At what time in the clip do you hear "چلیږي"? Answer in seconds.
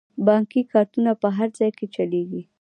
1.95-2.41